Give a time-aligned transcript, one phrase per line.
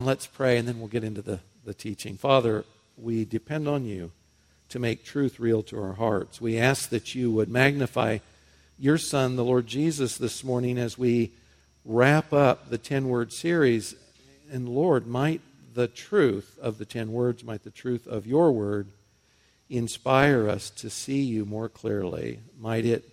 [0.00, 2.16] Let's pray and then we'll get into the, the teaching.
[2.16, 2.64] Father,
[2.96, 4.12] we depend on you
[4.68, 6.40] to make truth real to our hearts.
[6.40, 8.18] We ask that you would magnify
[8.78, 11.32] your Son, the Lord Jesus, this morning as we
[11.84, 13.96] wrap up the 10 word series.
[14.52, 15.40] And Lord, might
[15.74, 18.86] the truth of the 10 words, might the truth of your word
[19.68, 22.38] inspire us to see you more clearly.
[22.56, 23.04] Might it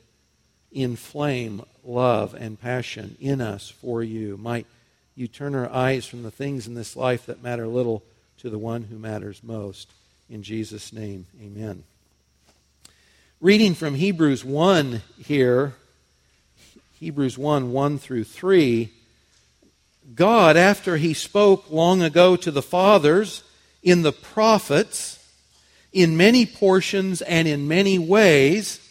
[0.71, 4.37] inflame love and passion in us for you.
[4.37, 4.67] Might
[5.15, 8.03] you turn our eyes from the things in this life that matter little
[8.39, 9.89] to the one who matters most.
[10.29, 11.83] In Jesus' name, amen.
[13.39, 15.73] Reading from Hebrews 1 here,
[16.99, 18.91] Hebrews 1 1 through 3.
[20.13, 23.43] God, after he spoke long ago to the fathers
[23.83, 25.19] in the prophets,
[25.93, 28.81] in many portions and in many ways,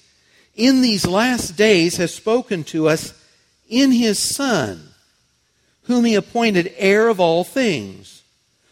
[0.54, 3.12] in these last days has spoken to us
[3.68, 4.93] in his Son,
[5.84, 8.22] whom he appointed heir of all things,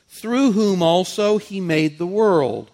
[0.08, 2.70] through whom also he made the world.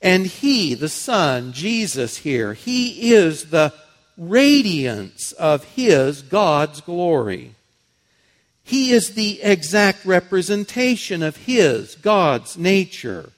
[0.00, 3.72] And he, the Son, Jesus here, he is the
[4.18, 7.54] radiance of his, God's glory.
[8.64, 13.30] He is the exact representation of his, God's nature.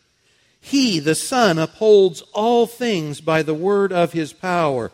[0.60, 4.90] He, the Son, upholds all things by the word of his power.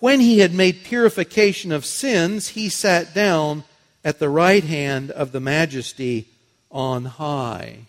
[0.00, 3.62] When he had made purification of sins, he sat down
[4.04, 6.28] at the right hand of the majesty
[6.70, 7.86] on high.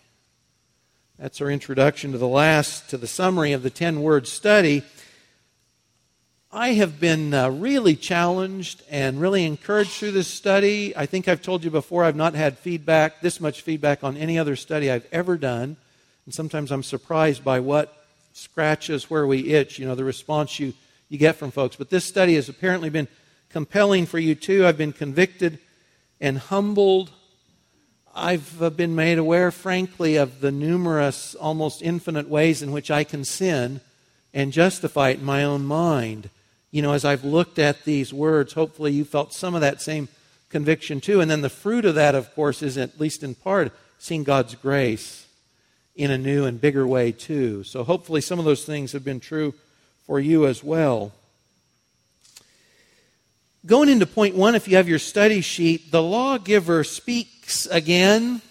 [1.18, 4.82] That's our introduction to the last, to the summary of the 10 word study.
[6.52, 10.96] I have been uh, really challenged and really encouraged through this study.
[10.96, 14.38] I think I've told you before, I've not had feedback, this much feedback on any
[14.38, 15.76] other study I've ever done.
[16.26, 20.74] And sometimes I'm surprised by what scratches where we itch, you know, the response you,
[21.08, 21.74] you get from folks.
[21.74, 23.08] But this study has apparently been
[23.50, 24.64] compelling for you too.
[24.64, 25.58] I've been convicted
[26.20, 27.10] and humbled.
[28.14, 33.04] I've uh, been made aware, frankly, of the numerous, almost infinite ways in which I
[33.04, 33.80] can sin
[34.32, 36.30] and justify it in my own mind.
[36.70, 40.08] You know, as I've looked at these words, hopefully you felt some of that same
[40.50, 41.20] conviction too.
[41.20, 44.54] And then the fruit of that, of course, is at least in part seeing God's
[44.54, 45.26] grace
[45.94, 47.62] in a new and bigger way, too.
[47.64, 49.54] So hopefully, some of those things have been true
[50.06, 51.12] for you as well.
[53.66, 58.42] Going into point one, if you have your study sheet, the lawgiver speaks again.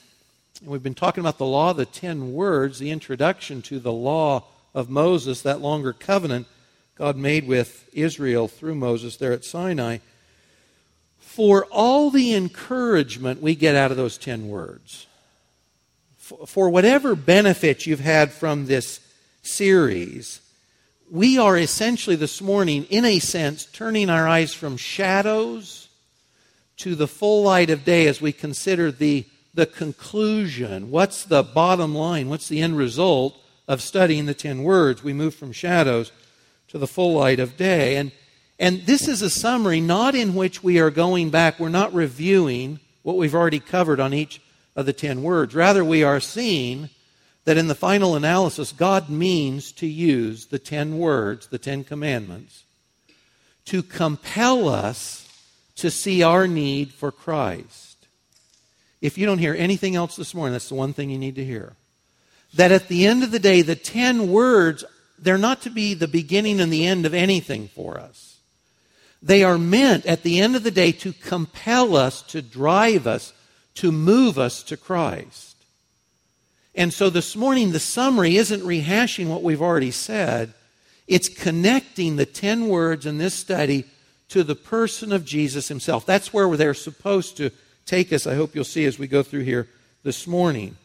[0.65, 4.89] We've been talking about the law, the ten words, the introduction to the law of
[4.89, 6.47] Moses, that longer covenant
[6.95, 9.99] God made with Israel through Moses there at Sinai.
[11.19, 15.05] For all the encouragement we get out of those ten words
[16.47, 18.99] for whatever benefit you've had from this
[19.43, 20.39] series,
[21.11, 25.89] we are essentially this morning, in a sense, turning our eyes from shadows
[26.77, 30.89] to the full light of day as we consider the, the conclusion.
[30.89, 32.29] What's the bottom line?
[32.29, 33.37] What's the end result
[33.67, 35.03] of studying the ten words?
[35.03, 36.11] We move from shadows
[36.69, 37.97] to the full light of day.
[37.97, 38.11] And,
[38.57, 42.79] and this is a summary not in which we are going back, we're not reviewing
[43.03, 44.41] what we've already covered on each
[44.75, 45.53] of the ten words.
[45.53, 46.89] Rather, we are seeing
[47.45, 52.63] that in the final analysis, God means to use the ten words, the ten commandments,
[53.65, 55.27] to compel us
[55.75, 58.07] to see our need for Christ.
[59.01, 61.45] If you don't hear anything else this morning, that's the one thing you need to
[61.45, 61.73] hear.
[62.53, 64.85] That at the end of the day, the ten words,
[65.19, 68.37] they're not to be the beginning and the end of anything for us.
[69.21, 73.33] They are meant at the end of the day to compel us, to drive us
[73.75, 75.52] to move us to Christ.
[76.75, 80.53] And so this morning, the summary isn't rehashing what we've already said,
[81.07, 83.85] it's connecting the 10 words in this study
[84.29, 86.05] to the person of Jesus himself.
[86.05, 87.51] That's where they're supposed to
[87.85, 89.67] take us, I hope you'll see as we go through here
[90.03, 90.77] this morning.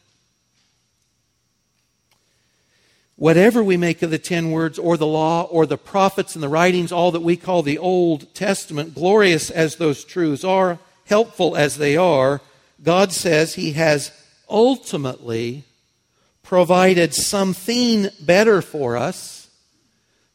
[3.16, 6.48] Whatever we make of the ten words or the law or the prophets and the
[6.48, 11.78] writings, all that we call the Old Testament, glorious as those truths are, helpful as
[11.78, 12.41] they are,
[12.82, 14.12] God says He has
[14.48, 15.65] ultimately
[16.48, 19.50] provided something better for us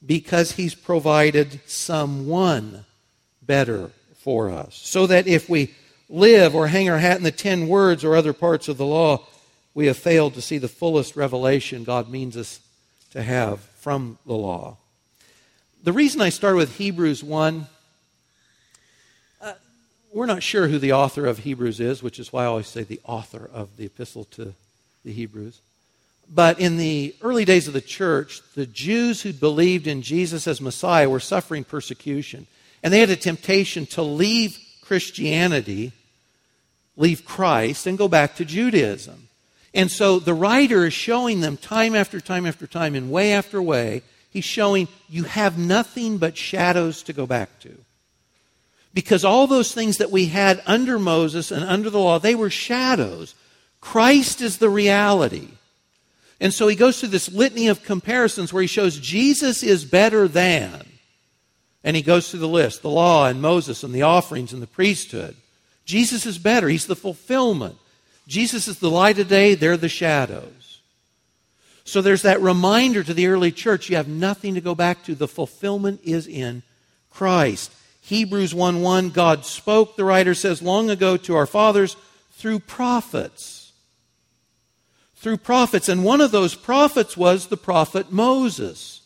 [0.06, 2.86] because He's provided someone
[3.42, 3.90] better
[4.20, 4.76] for us.
[4.76, 5.74] So that if we
[6.08, 9.26] live or hang our hat in the ten words or other parts of the law,
[9.74, 12.60] we have failed to see the fullest revelation God means us
[13.10, 14.78] to have from the law.
[15.84, 17.66] The reason I start with Hebrews 1
[19.42, 19.54] uh,
[20.14, 22.84] we're not sure who the author of Hebrews is, which is why I always say
[22.84, 24.54] the author of the epistle to
[25.04, 25.60] the Hebrews.
[26.30, 30.62] But in the early days of the church, the Jews who believed in Jesus as
[30.62, 32.48] Messiah were suffering persecution.
[32.82, 35.94] And they had a temptation to leave Christianity
[36.96, 39.28] leave Christ and go back to Judaism.
[39.74, 43.62] And so the writer is showing them time after time after time, in way after
[43.62, 47.76] way, he's showing you have nothing but shadows to go back to.
[48.94, 52.52] Because all those things that we had under Moses and under the law, they were
[52.52, 53.34] shadows.
[53.82, 55.48] Christ is the reality.
[56.40, 60.28] And so he goes through this litany of comparisons where he shows Jesus is better
[60.28, 60.86] than.
[61.84, 64.68] And he goes through the list the law and Moses and the offerings and the
[64.68, 65.36] priesthood.
[65.86, 66.70] Jesus is better.
[66.70, 67.78] He's the fulfillment.
[68.28, 70.80] Jesus is the light of day, they're the shadows.
[71.84, 75.16] So there's that reminder to the early church you have nothing to go back to.
[75.16, 76.64] The fulfillment is in
[77.10, 77.72] Christ.
[78.02, 81.96] Hebrews 1 1, God spoke, the writer says, long ago to our fathers
[82.32, 83.63] through prophets.
[85.24, 85.88] Through prophets.
[85.88, 89.02] And one of those prophets was the prophet Moses.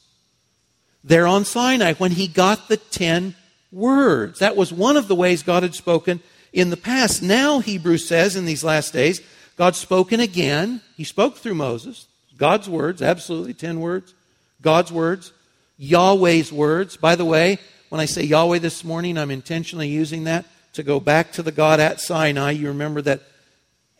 [1.03, 3.35] There on Sinai, when he got the ten
[3.71, 4.39] words.
[4.39, 6.21] That was one of the ways God had spoken
[6.51, 7.21] in the past.
[7.21, 9.21] Now, Hebrews says in these last days,
[9.57, 10.81] God's spoken again.
[10.95, 12.07] He spoke through Moses.
[12.35, 14.15] God's words, absolutely, ten words.
[14.61, 15.31] God's words.
[15.77, 16.97] Yahweh's words.
[16.97, 17.59] By the way,
[17.89, 21.51] when I say Yahweh this morning, I'm intentionally using that to go back to the
[21.51, 22.51] God at Sinai.
[22.51, 23.21] You remember that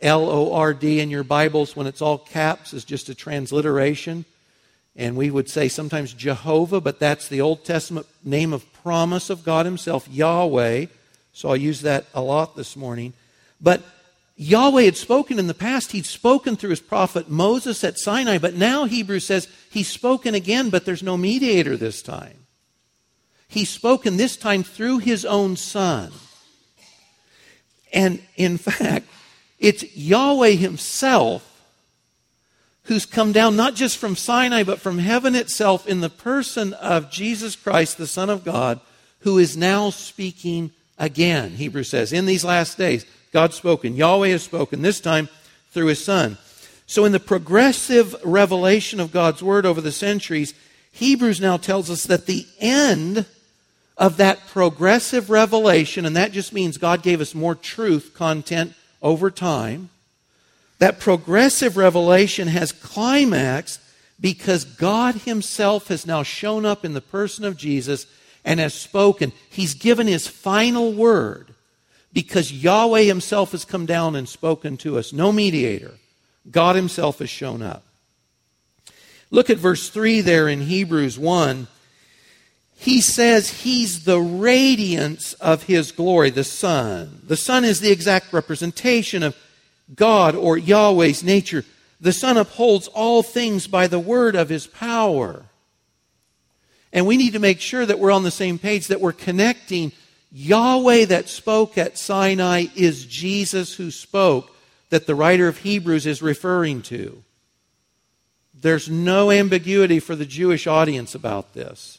[0.01, 4.25] L O R D in your Bibles, when it's all caps, is just a transliteration.
[4.95, 9.43] And we would say sometimes Jehovah, but that's the Old Testament name of promise of
[9.43, 10.87] God Himself, Yahweh.
[11.33, 13.13] So I'll use that a lot this morning.
[13.61, 13.83] But
[14.37, 15.91] Yahweh had spoken in the past.
[15.91, 20.69] He'd spoken through his prophet Moses at Sinai, but now Hebrews says he's spoken again,
[20.69, 22.45] but there's no mediator this time.
[23.47, 26.11] He's spoken this time through his own son.
[27.91, 29.07] And in fact,
[29.59, 31.43] it's Yahweh himself
[32.87, 37.11] who's come down not just from Sinai, but from heaven itself in the person of
[37.11, 38.79] Jesus Christ, the Son of God,
[39.19, 41.51] who is now speaking again.
[41.51, 43.95] Hebrews says, in these last days, God's spoken.
[43.95, 45.27] Yahweh has spoken, this time
[45.71, 46.37] through his Son.
[46.85, 50.53] So, in the progressive revelation of God's Word over the centuries,
[50.93, 53.25] Hebrews now tells us that the end
[53.97, 58.73] of that progressive revelation, and that just means God gave us more truth content
[59.07, 59.89] over time.
[60.79, 63.79] That progressive revelation has climax
[64.19, 68.05] because God Himself has now shown up in the person of Jesus
[68.43, 69.31] and has spoken.
[69.49, 71.53] He's given His final word
[72.11, 75.13] because Yahweh Himself has come down and spoken to us.
[75.13, 75.93] No mediator.
[76.51, 77.85] God Himself has shown up.
[79.31, 81.67] Look at verse 3 there in Hebrews 1
[82.79, 87.21] he says he's the radiance of his glory, the Son.
[87.23, 89.35] The Son is the exact representation of
[89.95, 91.65] God or Yahweh's nature.
[91.99, 95.45] The Son upholds all things by the word of his power.
[96.93, 99.91] And we need to make sure that we're on the same page, that we're connecting
[100.31, 104.55] Yahweh that spoke at Sinai is Jesus who spoke,
[104.91, 107.23] that the writer of Hebrews is referring to.
[108.53, 111.96] There's no ambiguity for the Jewish audience about this.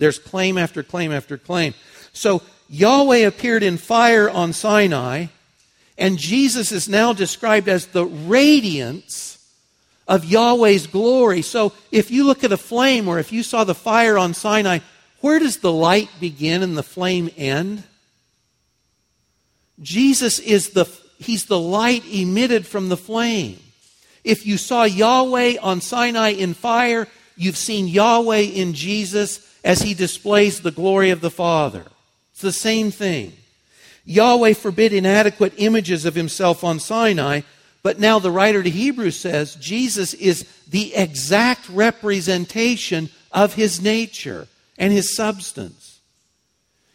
[0.00, 1.74] There's claim after claim after claim.
[2.14, 5.26] So Yahweh appeared in fire on Sinai,
[5.98, 9.38] and Jesus is now described as the radiance
[10.08, 11.42] of Yahweh's glory.
[11.42, 14.78] So if you look at a flame or if you saw the fire on Sinai,
[15.20, 17.84] where does the light begin and the flame end?
[19.82, 20.86] Jesus is the
[21.18, 23.58] he's the light emitted from the flame.
[24.24, 29.94] If you saw Yahweh on Sinai in fire, you've seen Yahweh in Jesus as he
[29.94, 31.84] displays the glory of the Father.
[32.32, 33.32] It's the same thing.
[34.04, 37.42] Yahweh forbid inadequate images of himself on Sinai,
[37.82, 44.48] but now the writer to Hebrews says Jesus is the exact representation of his nature
[44.78, 46.00] and his substance.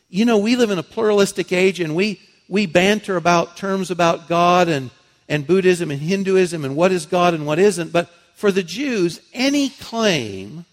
[0.10, 4.28] You know, we live in a pluralistic age and we, we banter about terms about
[4.28, 4.92] God and,
[5.28, 7.92] and Buddhism and Hinduism and what is God and what isn't.
[7.92, 10.66] But for the Jews, any claim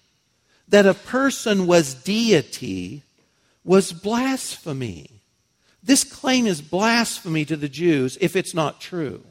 [0.73, 3.03] that a person was deity
[3.63, 5.11] was blasphemy.
[5.83, 9.23] This claim is blasphemy to the Jews if it's not true.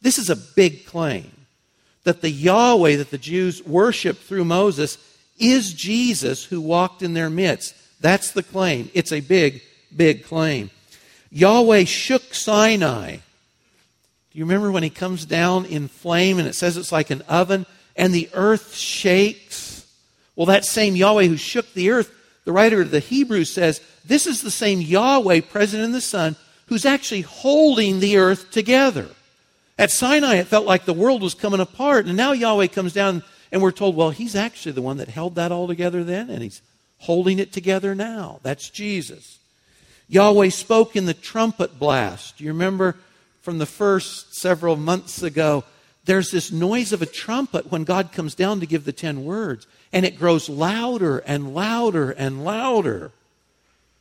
[0.00, 1.30] This is a big claim
[2.04, 4.96] that the Yahweh that the Jews worshiped through Moses
[5.38, 7.74] is Jesus who walked in their midst.
[8.00, 8.90] That's the claim.
[8.94, 9.60] It's a big,
[9.94, 10.70] big claim.
[11.30, 13.16] Yahweh shook Sinai.
[13.16, 13.20] Do
[14.32, 17.66] you remember when he comes down in flame and it says it's like an oven
[17.96, 19.65] and the earth shakes?
[20.36, 22.12] Well, that same Yahweh who shook the earth,
[22.44, 26.36] the writer of the Hebrews says, this is the same Yahweh present in the Son
[26.66, 29.08] who's actually holding the earth together.
[29.78, 33.22] At Sinai, it felt like the world was coming apart, and now Yahweh comes down
[33.52, 36.42] and we're told, well, he's actually the one that held that all together then, and
[36.42, 36.62] he's
[36.98, 38.40] holding it together now.
[38.42, 39.38] That's Jesus.
[40.08, 42.40] Yahweh spoke in the trumpet blast.
[42.40, 42.96] You remember
[43.42, 45.64] from the first several months ago,
[46.06, 49.66] there's this noise of a trumpet when God comes down to give the ten words,
[49.92, 53.10] and it grows louder and louder and louder.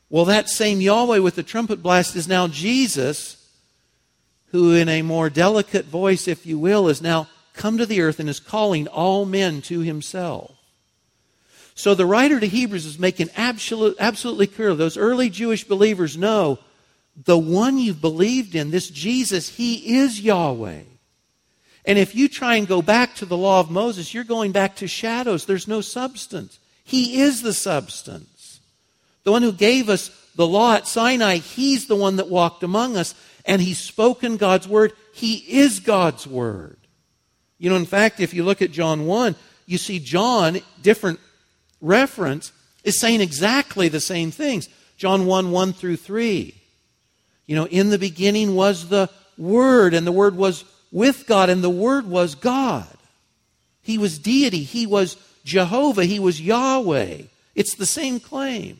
[0.09, 3.43] Well, that same Yahweh with the trumpet blast is now Jesus,
[4.51, 8.19] who, in a more delicate voice, if you will, is now come to the earth
[8.19, 10.51] and is calling all men to himself.
[11.73, 16.59] So the writer to Hebrews is making absolute, absolutely clear those early Jewish believers know
[17.25, 20.81] the one you've believed in, this Jesus, he is Yahweh.
[21.85, 24.75] And if you try and go back to the law of Moses, you're going back
[24.77, 25.45] to shadows.
[25.45, 26.59] There's no substance.
[26.83, 28.59] He is the substance.
[29.23, 32.97] The one who gave us the law at Sinai, he's the one that walked among
[32.97, 33.15] us,
[33.45, 34.93] and he's spoken God's word.
[35.13, 36.77] He is God's word.
[37.57, 41.19] You know, in fact, if you look at John 1, you see John, different
[41.81, 42.51] reference,
[42.83, 44.69] is saying exactly the same things.
[44.97, 46.53] John 1 1 through 3.
[47.47, 51.63] You know, in the beginning was the Word, and the Word was with God, and
[51.63, 52.87] the Word was God.
[53.81, 54.63] He was deity.
[54.63, 56.05] He was Jehovah.
[56.05, 57.23] He was Yahweh.
[57.53, 58.79] It's the same claim.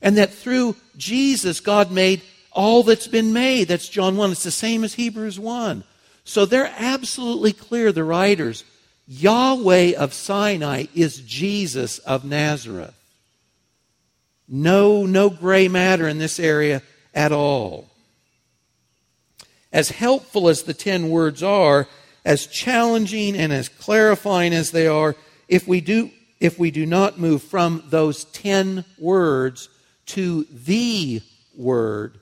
[0.00, 3.68] And that through Jesus, God made all that's been made.
[3.68, 4.32] That's John 1.
[4.32, 5.84] It's the same as Hebrews 1.
[6.24, 8.64] So they're absolutely clear, the writers.
[9.06, 12.94] Yahweh of Sinai is Jesus of Nazareth.
[14.48, 16.82] No, no gray matter in this area
[17.14, 17.89] at all.
[19.72, 21.86] As helpful as the ten words are,
[22.24, 25.16] as challenging and as clarifying as they are,
[25.48, 29.68] if we do, if we do not move from those ten words
[30.06, 31.22] to the
[31.56, 32.18] word,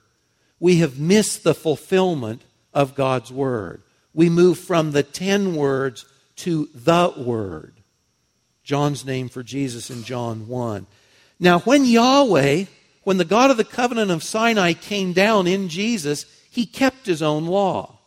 [0.59, 3.81] we have missed the fulfillment of God's word.
[4.13, 6.05] We move from the ten words
[6.37, 7.73] to the word.
[8.63, 10.85] John's name for Jesus in John 1.
[11.39, 12.65] Now, when Yahweh,
[13.03, 17.21] when the God of the covenant of Sinai came down in Jesus, he kept his
[17.21, 17.99] own law.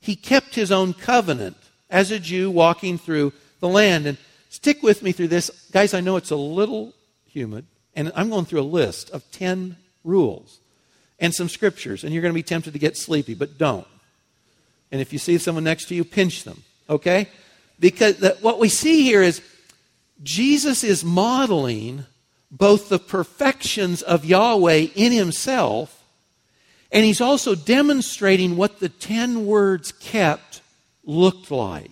[0.00, 1.56] He kept his own covenant
[1.90, 4.06] as a Jew walking through the land.
[4.06, 5.50] And stick with me through this.
[5.72, 6.92] Guys, I know it's a little
[7.26, 10.60] humid, and I'm going through a list of 10 rules
[11.18, 13.86] and some scriptures, and you're going to be tempted to get sleepy, but don't.
[14.90, 17.28] And if you see someone next to you, pinch them, okay?
[17.80, 19.42] Because the, what we see here is
[20.22, 22.04] Jesus is modeling
[22.50, 25.93] both the perfections of Yahweh in himself
[26.94, 30.62] and he's also demonstrating what the ten words kept
[31.04, 31.90] looked like.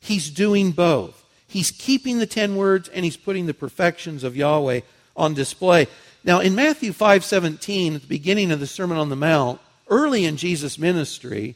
[0.00, 1.22] He's doing both.
[1.46, 4.80] He's keeping the ten words and he's putting the perfections of Yahweh
[5.14, 5.86] on display.
[6.24, 10.24] Now, in Matthew 5 17, at the beginning of the Sermon on the Mount, early
[10.24, 11.54] in Jesus' ministry,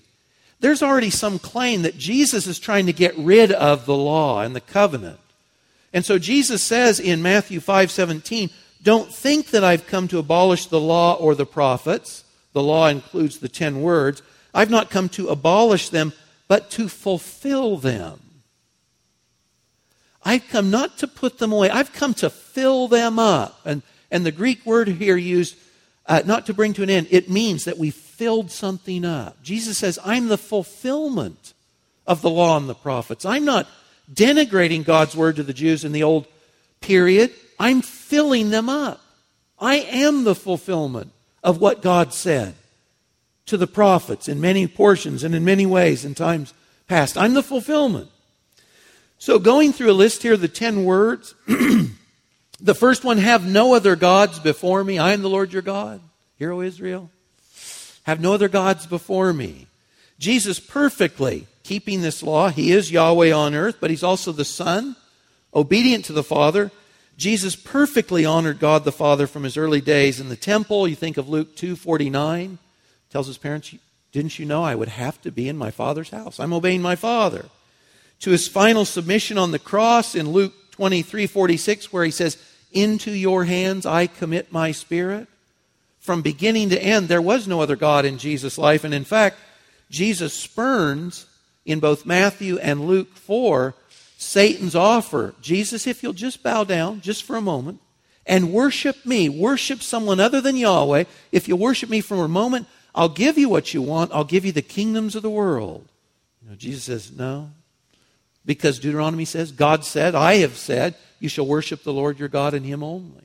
[0.61, 4.55] there's already some claim that Jesus is trying to get rid of the law and
[4.55, 5.19] the covenant.
[5.95, 8.51] And so Jesus says in Matthew 5 17,
[8.83, 12.25] Don't think that I've come to abolish the law or the prophets.
[12.53, 14.23] The law includes the ten words.
[14.55, 16.13] I've not come to abolish them,
[16.49, 18.21] but to fulfill them.
[20.25, 23.61] I've come not to put them away, I've come to fill them up.
[23.65, 25.57] And, and the Greek word here used,
[26.07, 29.43] uh, not to bring to an end, it means that we filled something up.
[29.43, 31.55] Jesus says, I'm the fulfillment
[32.07, 33.25] of the law and the prophets.
[33.25, 33.67] I'm not
[34.13, 36.27] denigrating God's word to the Jews in the old
[36.81, 39.01] period, I'm filling them up.
[39.59, 41.13] I am the fulfillment
[41.43, 42.55] of what God said
[43.47, 46.55] to the prophets in many portions and in many ways in times
[46.87, 47.17] past.
[47.17, 48.09] I'm the fulfillment.
[49.19, 51.35] So, going through a list here, the 10 words.
[52.61, 54.99] the first one, have no other gods before me.
[54.99, 56.01] I am the Lord your God.
[56.39, 57.11] Hear, O Israel.
[58.05, 59.67] Have no other gods before me.
[60.19, 62.49] Jesus perfectly keeping this law.
[62.49, 64.97] He is Yahweh on earth, but he's also the Son,
[65.55, 66.71] obedient to the Father,
[67.23, 70.89] Jesus perfectly honored God the Father from his early days in the temple.
[70.89, 72.59] You think of Luke 2:49,
[73.11, 73.73] tells his parents,
[74.11, 76.41] "Didn't you know I would have to be in my Father's house?
[76.41, 77.45] I'm obeying my Father."
[78.23, 82.39] To his final submission on the cross in Luke 23:46 where he says,
[82.73, 85.29] "Into your hands I commit my spirit."
[86.01, 89.39] From beginning to end there was no other God in Jesus' life, and in fact,
[89.89, 91.27] Jesus spurns
[91.65, 93.77] in both Matthew and Luke 4
[94.23, 97.81] Satan's offer Jesus, if you'll just bow down just for a moment
[98.25, 102.69] and worship me, worship someone other than Yahweh, if you worship me for a moment,
[102.95, 104.13] I'll give you what you want.
[104.13, 105.89] I'll give you the kingdoms of the world.
[106.43, 107.51] You know, Jesus says, No.
[108.47, 112.55] Because Deuteronomy says, God said, I have said, you shall worship the Lord your God
[112.55, 113.23] and him only.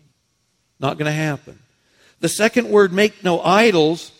[0.79, 1.57] Not going to happen.
[2.19, 4.11] The second word, make no idols,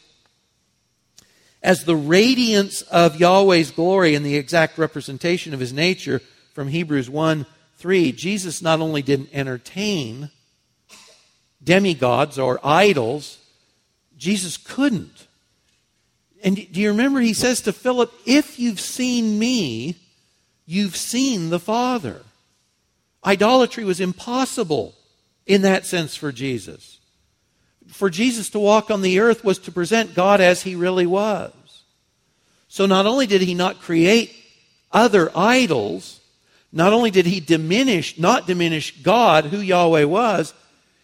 [1.62, 6.22] as the radiance of Yahweh's glory and the exact representation of his nature
[6.58, 7.46] from Hebrews 1
[7.78, 10.32] 3, Jesus not only didn't entertain
[11.64, 13.38] demigods or idols,
[14.18, 15.28] Jesus couldn't.
[16.44, 19.98] And do you remember he says to Philip, If you've seen me,
[20.66, 22.24] you've seen the Father.
[23.24, 24.96] Idolatry was impossible
[25.46, 26.98] in that sense for Jesus.
[27.86, 31.54] For Jesus to walk on the earth was to present God as he really was.
[32.68, 34.36] So not only did he not create
[34.92, 36.17] other idols,
[36.72, 40.54] not only did he diminish, not diminish God, who Yahweh was,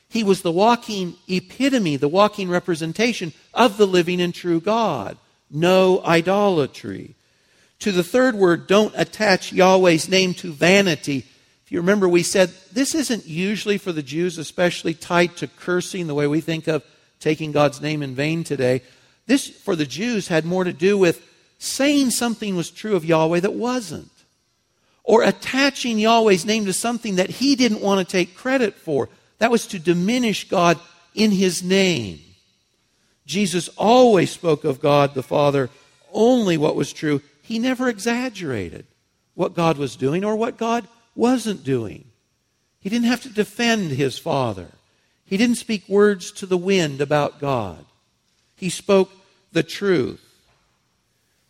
[0.10, 5.18] he was the walking epitome, the walking representation of the living and true God.
[5.50, 7.16] No idolatry.
[7.80, 11.26] To the third word, don't attach Yahweh's name to vanity.
[11.66, 16.08] If you remember, we said this isn't usually for the Jews, especially tied to cursing,
[16.08, 16.84] the way we think of
[17.20, 18.84] taking God's name in vain today.
[19.26, 21.28] This, for the Jews, had more to do with
[21.58, 24.12] saying something was true of Yahweh that wasn't,
[25.04, 29.10] or attaching Yahweh's name to something that he didn't want to take credit for.
[29.40, 30.80] That was to diminish God
[31.14, 32.20] in his name.
[33.26, 35.70] Jesus always spoke of God the Father
[36.12, 37.22] only what was true.
[37.42, 38.86] He never exaggerated
[39.34, 42.06] what God was doing or what God wasn't doing.
[42.80, 44.68] He didn't have to defend his Father.
[45.26, 47.86] He didn't speak words to the wind about God.
[48.56, 49.12] He spoke
[49.52, 50.23] the truth.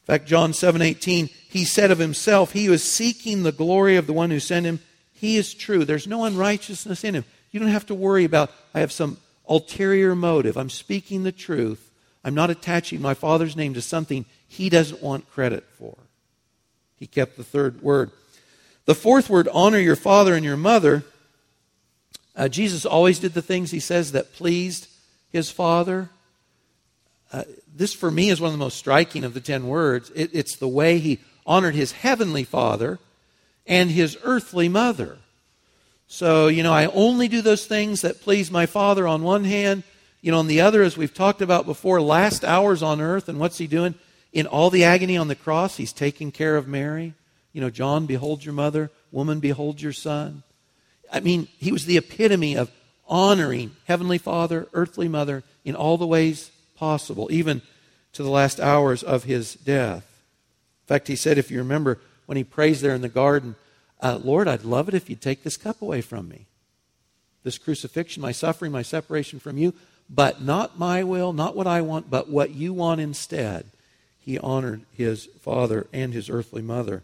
[0.03, 4.13] In fact, John 7:18, he said of himself, he was seeking the glory of the
[4.13, 4.79] one who sent him.
[5.13, 5.86] He is true.
[5.86, 7.24] There's no unrighteousness in him.
[7.51, 9.17] You don't have to worry about I have some
[9.48, 10.57] ulterior motive.
[10.57, 11.89] I'm speaking the truth.
[12.24, 15.98] I'm not attaching my father's name to something he doesn't want credit for.
[16.98, 18.12] He kept the third word.
[18.86, 21.03] The fourth word, honor your father and your mother.
[22.36, 24.88] Uh, Jesus always did the things he says that pleased
[25.31, 26.10] his father.
[27.31, 27.43] Uh,
[27.75, 30.12] this for me is one of the most striking of the ten words.
[30.15, 33.00] It, it's the way he honored his heavenly father
[33.65, 35.18] and his earthly mother.
[36.08, 39.84] So, you know, I only do those things that please my father on one hand.
[40.22, 43.39] You know, on the other, as we've talked about before, last hours on earth, and
[43.39, 43.96] what's he doing?
[44.32, 47.13] In all the agony on the cross, he's taking care of Mary.
[47.51, 48.89] You know, John, behold your mother.
[49.12, 50.44] Woman, behold your son.
[51.12, 52.72] I mean, he was the epitome of
[53.07, 57.62] honoring Heavenly Father, earthly mother, in all the ways possible, even
[58.14, 60.03] to the last hours of his death.
[60.83, 63.55] In fact, he said, if you remember, when he prays there in the garden,
[64.01, 66.46] uh, Lord, I'd love it if you'd take this cup away from me.
[67.44, 69.74] This crucifixion, my suffering, my separation from you,
[70.09, 73.66] but not my will, not what I want, but what you want instead.
[74.20, 77.03] He honored his father and his earthly mother.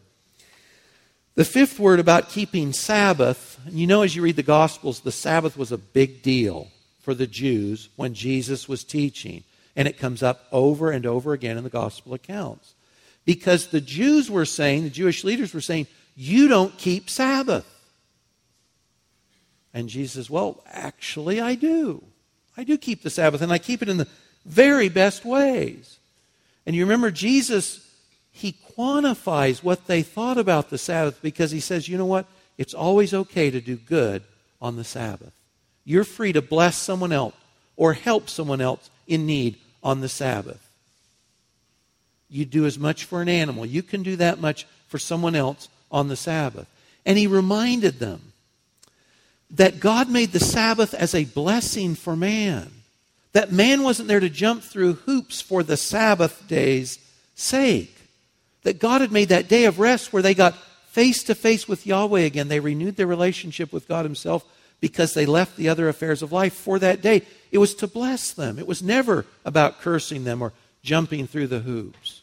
[1.36, 5.58] The fifth word about keeping Sabbath, you know, as you read the Gospels, the Sabbath
[5.58, 6.70] was a big deal
[7.02, 9.44] for the Jews when Jesus was teaching.
[9.80, 12.74] And it comes up over and over again in the gospel accounts.
[13.24, 15.88] Because the Jews were saying, the Jewish leaders were saying,
[16.18, 17.66] you don't keep Sabbath.
[19.74, 22.04] And Jesus says, Well, actually, I do.
[22.58, 24.08] I do keep the Sabbath, and I keep it in the
[24.46, 25.98] very best ways.
[26.66, 27.90] And you remember, Jesus,
[28.34, 32.26] he quantifies what they thought about the Sabbath because he says, You know what?
[32.58, 34.24] It's always okay to do good
[34.62, 35.32] on the Sabbath.
[35.86, 37.36] You're free to bless someone else
[37.78, 40.66] or help someone else in need on the Sabbath.
[42.30, 43.66] You do as much for an animal.
[43.66, 46.68] You can do that much for someone else on the Sabbath.
[47.06, 48.34] And he reminded them
[49.52, 52.72] that God made the Sabbath as a blessing for man.
[53.34, 57.00] That man wasn't there to jump through hoops for the Sabbath day's
[57.36, 57.96] sake.
[58.64, 60.56] That God had made that day of rest where they got
[60.90, 62.48] face to face with Yahweh again.
[62.48, 64.44] They renewed their relationship with God Himself
[64.82, 67.24] because they left the other affairs of life for that day.
[67.52, 68.60] It was to bless them.
[68.60, 72.22] It was never about cursing them or jumping through the hoops.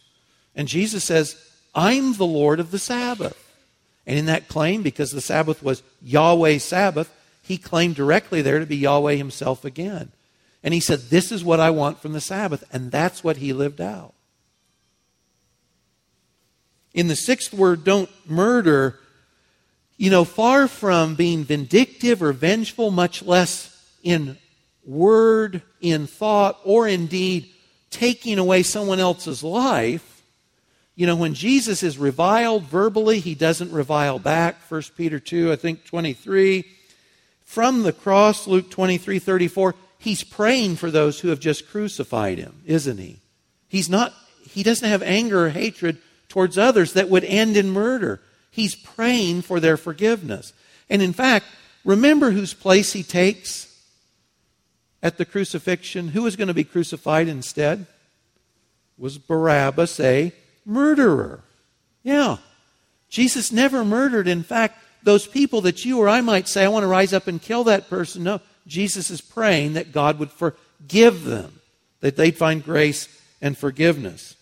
[0.55, 1.37] And Jesus says,
[1.75, 3.43] I'm the Lord of the Sabbath.
[4.07, 7.13] And in that claim, because the Sabbath was Yahweh's Sabbath,
[7.43, 10.13] he claimed directly there to be Yahweh himself again.
[10.63, 12.65] And he said, This is what I want from the Sabbath.
[12.73, 14.15] And that's what he lived out.
[16.95, 18.99] In the sixth word, don't murder,
[19.97, 24.39] you know, far from being vindictive or vengeful, much less in
[24.87, 27.49] word, in thought, or indeed
[27.91, 30.23] taking away someone else's life.
[30.95, 34.57] You know, when Jesus is reviled verbally, he doesn't revile back.
[34.71, 36.65] 1 Peter 2, I think 23.
[37.45, 42.63] From the cross, Luke 23, 34, he's praying for those who have just crucified him,
[42.65, 43.19] isn't he?
[43.69, 44.15] He's not,
[44.49, 48.21] he doesn't have anger or hatred towards others that would end in murder.
[48.51, 50.53] He's praying for their forgiveness.
[50.89, 51.47] And in fact,
[51.85, 53.66] remember whose place he takes
[55.07, 56.09] at the crucifixion?
[56.09, 57.87] Who was going to be crucified instead?
[58.99, 60.33] Was Barabbas a
[60.65, 61.45] murderer?
[62.03, 62.39] Yeah.
[63.09, 64.27] Jesus never murdered.
[64.27, 67.29] In fact, those people that you or I might say, I want to rise up
[67.29, 68.25] and kill that person.
[68.25, 71.61] No, Jesus is praying that God would forgive them,
[72.01, 73.09] that they'd find grace
[73.41, 74.35] and forgiveness.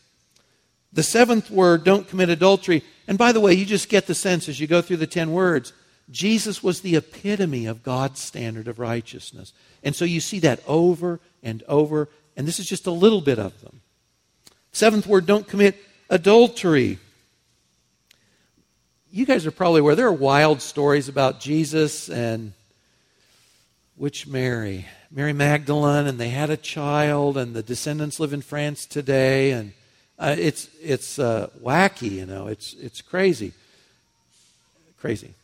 [0.94, 2.83] The seventh word, don't commit adultery.
[3.07, 5.31] And by the way, you just get the sense as you go through the ten
[5.33, 5.74] words,
[6.11, 9.53] Jesus was the epitome of God's standard of righteousness.
[9.83, 13.38] And so you see that over and over, and this is just a little bit
[13.38, 13.81] of them.
[14.73, 15.77] Seventh word, don't commit
[16.11, 16.99] adultery.
[19.11, 22.53] You guys are probably aware there are wild stories about Jesus and
[23.97, 24.87] which Mary?
[25.11, 29.73] Mary Magdalene, and they had a child, and the descendants live in France today, and
[30.19, 32.49] uh, it's it's uh, wacky, you know.
[32.49, 33.53] It's it's crazy,
[34.99, 35.35] crazy.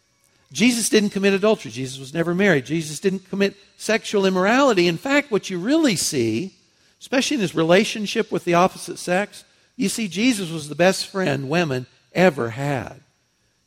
[0.52, 1.70] Jesus didn't commit adultery.
[1.70, 2.66] Jesus was never married.
[2.66, 4.88] Jesus didn't commit sexual immorality.
[4.88, 6.54] In fact, what you really see,
[7.00, 9.44] especially in his relationship with the opposite sex,
[9.76, 13.00] you see Jesus was the best friend women ever had.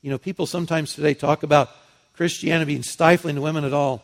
[0.01, 1.69] You know, people sometimes today talk about
[2.15, 4.03] Christianity being stifling to women at all.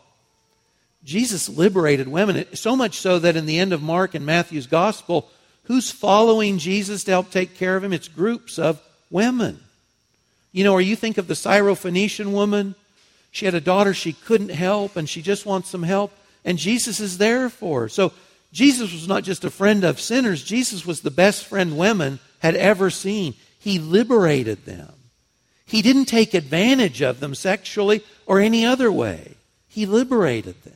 [1.04, 5.30] Jesus liberated women, so much so that in the end of Mark and Matthew's gospel,
[5.64, 7.94] who's following Jesus to help take care of him?
[7.94, 9.60] It's groups of women.
[10.52, 12.76] You know, or you think of the Syrophoenician woman.
[13.32, 16.12] She had a daughter she couldn't help, and she just wants some help,
[16.44, 17.90] and Jesus is there for her.
[17.90, 18.12] So
[18.52, 22.56] Jesus was not just a friend of sinners, Jesus was the best friend women had
[22.56, 23.36] ever seen.
[23.60, 24.94] He liberated them.
[25.66, 29.36] He didn't take advantage of them sexually or any other way.
[29.68, 30.74] He liberated them.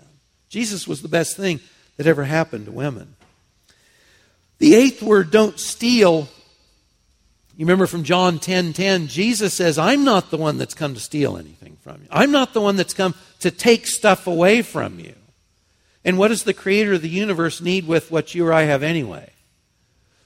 [0.49, 1.59] Jesus was the best thing
[1.97, 3.15] that ever happened to women.
[4.59, 6.29] The eighth word, don't steal,
[7.55, 10.99] you remember from John 10 10, Jesus says, I'm not the one that's come to
[10.99, 12.07] steal anything from you.
[12.09, 15.13] I'm not the one that's come to take stuff away from you.
[16.03, 18.81] And what does the creator of the universe need with what you or I have
[18.81, 19.29] anyway?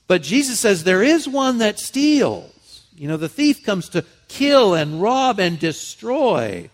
[0.07, 2.85] But Jesus says there is one that steals.
[2.95, 6.69] You know, the thief comes to kill and rob and destroy.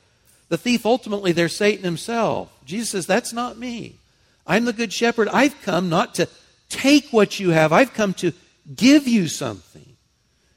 [0.49, 2.55] The thief ultimately, there's Satan himself.
[2.63, 3.95] Jesus says, That's not me.
[4.45, 5.29] I'm the good shepherd.
[5.29, 6.29] I've come not to
[6.69, 8.33] take what you have, I've come to
[8.75, 9.92] give you something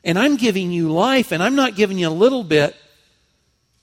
[0.07, 2.77] and I'm giving you life, and I'm not giving you a little bit.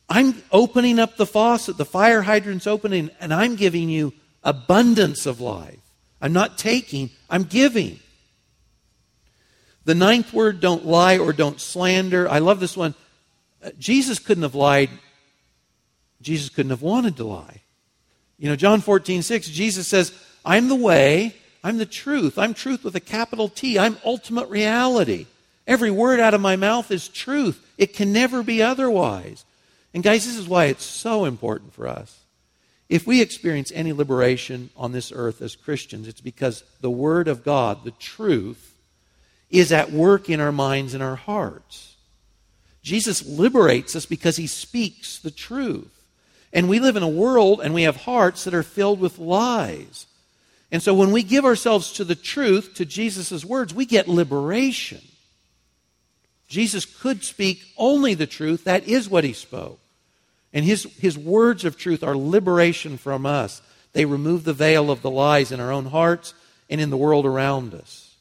[0.07, 5.41] I'm opening up the faucet, the fire hydrant's opening, and I'm giving you abundance of
[5.41, 5.79] life.
[6.21, 7.99] I'm not taking, I'm giving.
[9.83, 12.29] The ninth word, don't lie or don't slander.
[12.29, 12.95] I love this one.
[13.61, 14.89] Uh, Jesus couldn't have lied.
[16.21, 17.59] Jesus couldn't have wanted to lie.
[18.39, 20.13] You know, John 14, 6, Jesus says,
[20.45, 22.37] I'm the way, I'm the truth.
[22.37, 23.77] I'm truth with a capital T.
[23.77, 25.27] I'm ultimate reality.
[25.65, 27.65] Every word out of my mouth is truth.
[27.77, 29.45] It can never be otherwise.
[29.93, 32.19] And guys, this is why it's so important for us.
[32.89, 37.43] If we experience any liberation on this earth as Christians, it's because the Word of
[37.43, 38.75] God, the truth,
[39.49, 41.95] is at work in our minds and our hearts.
[42.81, 45.89] Jesus liberates us because he speaks the truth.
[46.51, 50.05] And we live in a world and we have hearts that are filled with lies.
[50.71, 55.01] And so when we give ourselves to the truth, to Jesus' words, we get liberation.
[56.47, 58.63] Jesus could speak only the truth.
[58.63, 59.79] That is what he spoke.
[60.53, 63.61] And his, his words of truth are liberation from us.
[63.93, 66.33] They remove the veil of the lies in our own hearts
[66.69, 68.15] and in the world around us.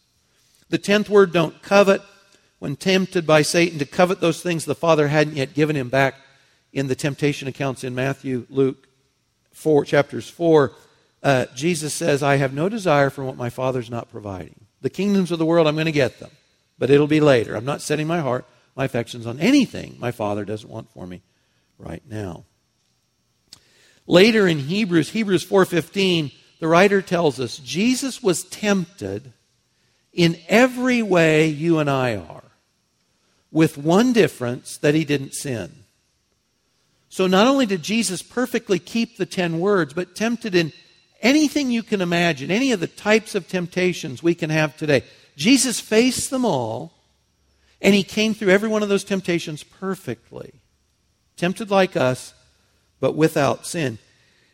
[0.71, 2.01] The tenth word, don't covet.
[2.59, 6.15] When tempted by Satan to covet those things the Father hadn't yet given him back
[6.73, 8.87] in the temptation accounts in Matthew, Luke
[9.53, 10.73] 4, chapters 4,
[11.23, 14.67] uh, Jesus says, I have no desire for what my Father's not providing.
[14.81, 16.31] The kingdoms of the world, I'm going to get them
[16.83, 17.55] but it'll be later.
[17.55, 21.23] I'm not setting my heart, my affections on anything my Father doesn't want for me
[21.79, 22.43] right now.
[24.09, 29.33] Later in Hebrews, Hebrews 4:15, the writer tells us Jesus was tempted
[30.13, 32.51] in every way you and I are,
[33.53, 35.85] with one difference that he didn't sin.
[37.09, 40.73] So not only did Jesus perfectly keep the 10 words, but tempted in
[41.21, 45.05] anything you can imagine, any of the types of temptations we can have today.
[45.37, 46.93] Jesus faced them all,
[47.81, 50.53] and he came through every one of those temptations perfectly.
[51.37, 52.35] Tempted like us,
[53.01, 53.99] but without sin.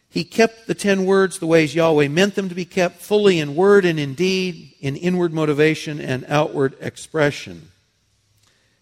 [0.08, 3.54] He kept the ten words the ways Yahweh meant them to be kept, fully in
[3.54, 7.70] word and in deed, in inward motivation and outward expression.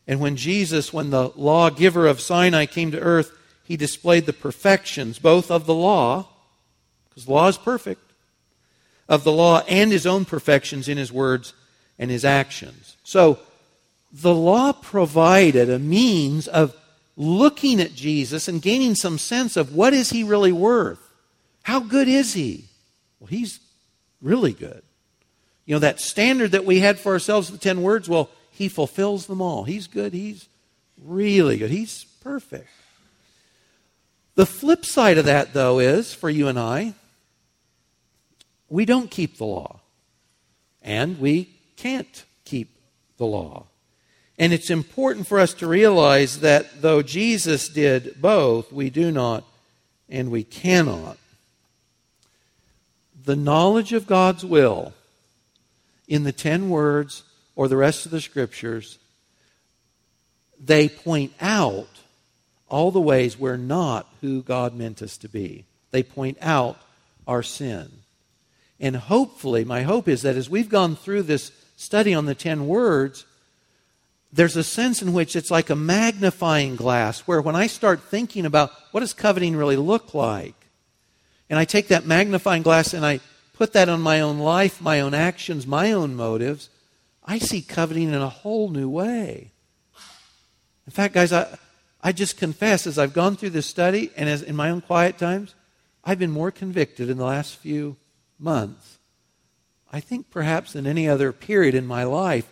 [0.06, 3.32] And when Jesus, when the lawgiver of Sinai came to earth,
[3.64, 6.28] he displayed the perfections both of the law,
[7.09, 8.12] because the law is perfect,
[9.09, 11.52] of the law and his own perfections in his words
[11.98, 12.96] and his actions.
[13.04, 13.38] So
[14.12, 16.74] the law provided a means of
[17.16, 21.00] looking at Jesus and gaining some sense of what is he really worth?
[21.62, 22.64] How good is he?
[23.18, 23.61] Well, he's
[24.20, 24.82] really good.
[25.64, 29.26] You know, that standard that we had for ourselves, the 10 words, well, he fulfills
[29.26, 29.64] them all.
[29.64, 30.12] He's good.
[30.12, 30.48] He's
[31.02, 31.70] really good.
[31.70, 32.68] He's perfect.
[34.35, 36.94] The flip side of that, though, is for you and I,
[38.68, 39.80] we don't keep the law.
[40.82, 42.70] And we can't keep
[43.18, 43.66] the law.
[44.38, 49.44] And it's important for us to realize that though Jesus did both, we do not
[50.08, 51.16] and we cannot.
[53.24, 54.92] The knowledge of God's will
[56.06, 57.24] in the ten words
[57.56, 58.98] or the rest of the scriptures,
[60.62, 61.88] they point out
[62.68, 65.64] all the ways we're not who God meant us to be.
[65.90, 66.78] They point out
[67.26, 67.90] our sin.
[68.78, 72.66] And hopefully, my hope is that as we've gone through this study on the ten
[72.66, 73.24] words,
[74.32, 78.44] there's a sense in which it's like a magnifying glass where when I start thinking
[78.44, 80.54] about what does coveting really look like,
[81.48, 83.20] and I take that magnifying glass and I
[83.54, 86.68] put that on my own life, my own actions, my own motives,
[87.24, 89.50] I see coveting in a whole new way.
[90.86, 91.58] In fact, guys, I,
[92.02, 95.18] I just confess as I've gone through this study and as in my own quiet
[95.18, 95.54] times,
[96.04, 97.96] I've been more convicted in the last few
[98.38, 98.95] months,
[99.92, 102.49] I think perhaps than any other period in my life,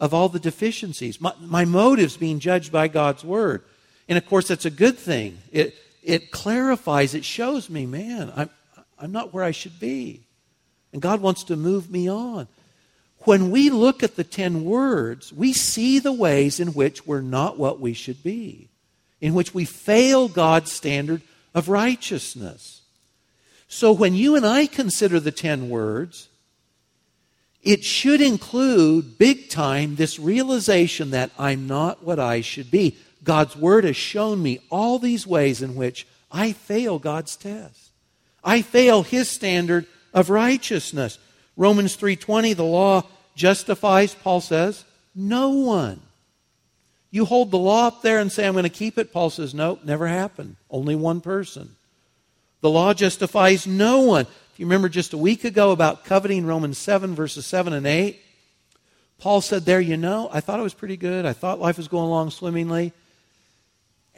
[0.00, 1.20] of all the deficiencies.
[1.20, 3.64] My, my motives being judged by God's Word.
[4.08, 5.38] And of course, that's a good thing.
[5.50, 8.50] It, it clarifies, it shows me, man, I'm,
[8.98, 10.22] I'm not where I should be.
[10.92, 12.48] And God wants to move me on.
[13.24, 17.58] When we look at the ten words, we see the ways in which we're not
[17.58, 18.68] what we should be,
[19.20, 21.22] in which we fail God's standard
[21.54, 22.82] of righteousness.
[23.66, 26.28] So when you and I consider the ten words,
[27.62, 32.96] it should include big time this realization that I'm not what I should be.
[33.24, 37.90] God's word has shown me all these ways in which I fail God's test.
[38.44, 41.18] I fail his standard of righteousness.
[41.56, 43.02] Romans 3:20 the law
[43.34, 46.00] justifies Paul says no one.
[47.10, 49.54] You hold the law up there and say I'm going to keep it Paul says
[49.54, 50.56] no, never happened.
[50.70, 51.74] Only one person.
[52.60, 54.26] The law justifies no one.
[54.58, 58.20] You remember just a week ago about coveting Romans 7 verses 7 and 8,
[59.18, 61.24] Paul said there, you know, I thought it was pretty good.
[61.24, 62.92] I thought life was going along swimmingly.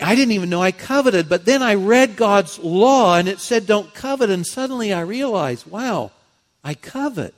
[0.00, 3.66] I didn't even know I coveted, but then I read God's law and it said
[3.66, 6.10] don't covet, and suddenly I realized, wow,
[6.64, 7.34] I covet.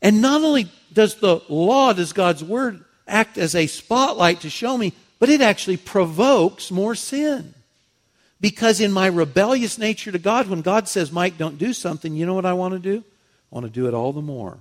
[0.00, 4.78] And not only does the law, does God's word act as a spotlight to show
[4.78, 7.52] me, but it actually provokes more sin.
[8.40, 12.24] Because in my rebellious nature to God, when God says, Mike, don't do something, you
[12.24, 13.04] know what I want to do?
[13.52, 14.58] I want to do it all the more.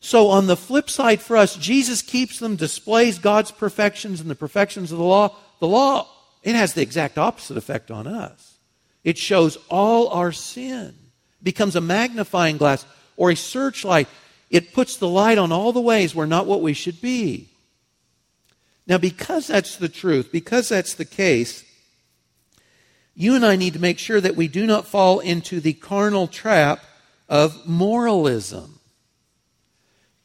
[0.00, 4.36] So, on the flip side for us, Jesus keeps them, displays God's perfections and the
[4.36, 5.36] perfections of the law.
[5.58, 6.08] The law,
[6.42, 8.58] it has the exact opposite effect on us.
[9.02, 10.94] It shows all our sin,
[11.40, 14.08] it becomes a magnifying glass or a searchlight.
[14.50, 17.50] It puts the light on all the ways we're not what we should be.
[18.86, 21.64] Now, because that's the truth, because that's the case,
[23.18, 26.28] you and I need to make sure that we do not fall into the carnal
[26.28, 26.84] trap
[27.28, 28.78] of moralism.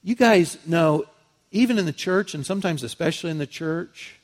[0.03, 1.06] You guys know,
[1.49, 4.19] even in the church, and sometimes especially in the church,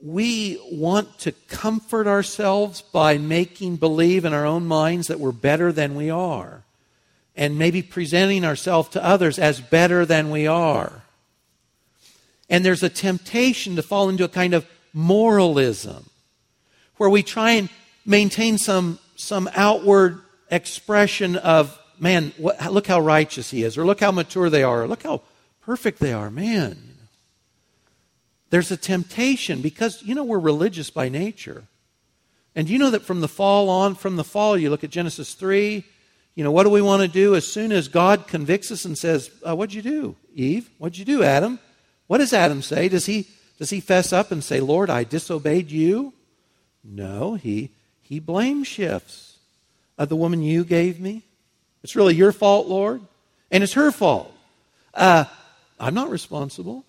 [0.00, 5.72] we want to comfort ourselves by making believe in our own minds that we're better
[5.72, 6.62] than we are,
[7.36, 11.02] and maybe presenting ourselves to others as better than we are.
[12.48, 16.09] And there's a temptation to fall into a kind of moralism
[17.00, 17.70] where we try and
[18.04, 24.00] maintain some, some outward expression of, man, what, look how righteous he is, or look
[24.00, 25.22] how mature they are, or look how
[25.62, 26.30] perfect they are.
[26.30, 26.76] Man,
[28.50, 31.64] there's a temptation because, you know, we're religious by nature.
[32.54, 35.32] And you know that from the fall on, from the fall, you look at Genesis
[35.32, 35.82] 3,
[36.34, 38.98] you know, what do we want to do as soon as God convicts us and
[38.98, 40.68] says, uh, What'd you do, Eve?
[40.76, 41.60] What'd you do, Adam?
[42.08, 42.90] What does Adam say?
[42.90, 43.26] Does he,
[43.58, 46.12] does he fess up and say, Lord, I disobeyed you?
[46.84, 47.70] No, he,
[48.02, 49.38] he blame shifts.
[49.98, 51.22] Uh, the woman you gave me,
[51.82, 53.02] it's really your fault, Lord,
[53.50, 54.32] and it's her fault.
[54.94, 55.24] Uh,
[55.78, 56.84] I'm not responsible.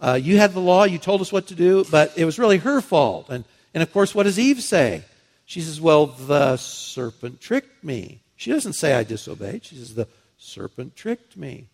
[0.00, 2.58] Uh, you had the law, you told us what to do, but it was really
[2.58, 3.30] her fault.
[3.30, 3.44] And,
[3.74, 5.04] and of course, what does Eve say?
[5.46, 8.20] She says, Well, the serpent tricked me.
[8.36, 9.64] She doesn't say I disobeyed.
[9.64, 10.06] She says, The
[10.38, 11.66] serpent tricked me.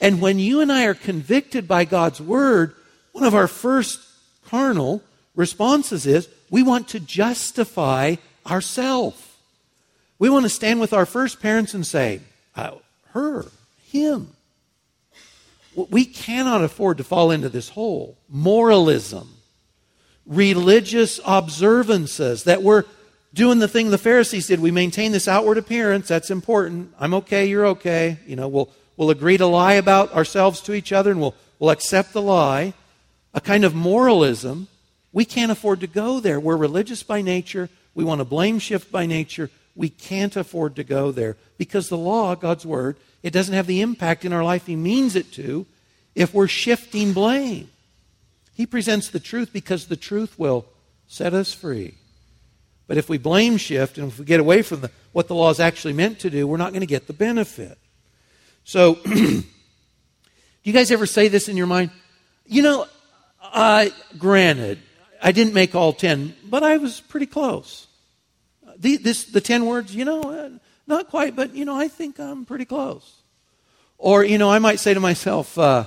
[0.00, 2.74] And when you and I are convicted by God's word,
[3.12, 4.00] one of our first
[4.46, 5.02] carnal
[5.34, 9.22] responses is we want to justify ourselves.
[10.18, 12.20] We want to stand with our first parents and say,
[12.54, 12.72] uh,
[13.10, 13.46] her,
[13.88, 14.32] him.
[15.74, 18.16] We cannot afford to fall into this hole.
[18.30, 19.34] Moralism,
[20.24, 22.84] religious observances that we're
[23.34, 24.60] doing the thing the Pharisees did.
[24.60, 26.08] We maintain this outward appearance.
[26.08, 26.94] That's important.
[26.98, 27.46] I'm okay.
[27.46, 28.18] You're okay.
[28.26, 31.70] You know, we'll, we'll agree to lie about ourselves to each other and we'll, we'll
[31.70, 32.72] accept the lie.
[33.34, 34.68] A kind of moralism
[35.16, 36.38] we can't afford to go there.
[36.38, 37.70] We're religious by nature.
[37.94, 39.50] We want to blame shift by nature.
[39.74, 43.80] We can't afford to go there because the law, God's word, it doesn't have the
[43.80, 45.64] impact in our life He means it to.
[46.14, 47.70] if we're shifting blame.
[48.52, 50.66] He presents the truth because the truth will
[51.06, 51.94] set us free.
[52.86, 55.48] But if we blame shift and if we get away from the, what the law
[55.48, 57.78] is actually meant to do, we're not going to get the benefit.
[58.64, 59.42] So, do
[60.62, 61.90] you guys ever say this in your mind?
[62.44, 62.86] You know,
[63.40, 63.86] uh,
[64.18, 64.78] granted,
[65.22, 67.86] I didn't make all ten, but I was pretty close.
[68.78, 70.50] The, this, the ten words, you know, uh,
[70.86, 73.22] not quite, but, you know, I think I'm pretty close.
[73.98, 75.86] Or, you know, I might say to myself, uh,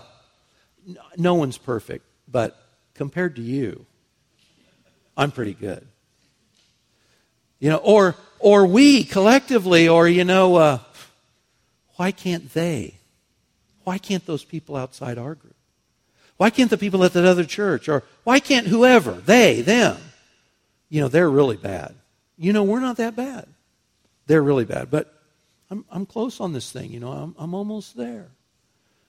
[1.18, 2.60] no one's perfect, but
[2.96, 3.86] compared to you,
[5.16, 5.86] I'm pretty good.
[7.60, 10.80] You know, or or we collectively, or you know, uh,
[11.98, 12.96] why can't they?
[13.84, 15.56] Why can't those people outside our group?
[16.40, 17.90] Why can't the people at that other church?
[17.90, 19.12] Or why can't whoever?
[19.12, 19.98] They, them.
[20.88, 21.96] You know, they're really bad.
[22.38, 23.46] You know, we're not that bad.
[24.26, 24.90] They're really bad.
[24.90, 25.14] But
[25.70, 26.94] I'm, I'm close on this thing.
[26.94, 28.28] You know, I'm, I'm almost there.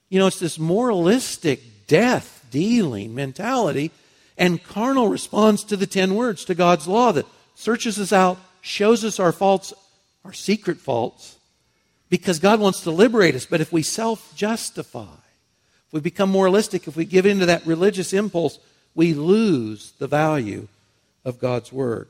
[0.09, 3.93] You know, it's this moralistic death dealing mentality
[4.37, 9.05] and carnal response to the ten words, to God's law that searches us out, shows
[9.05, 9.73] us our faults,
[10.25, 11.37] our secret faults,
[12.09, 13.47] because God wants to liberate us.
[13.47, 15.20] But if we self justify,
[15.91, 18.61] if we become moralistic, if we give in to that religious impulse,
[18.95, 20.69] we lose the value
[21.25, 22.07] of God's Word.